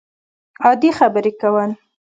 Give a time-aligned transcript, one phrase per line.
[0.65, 1.71] عادي خبرې کول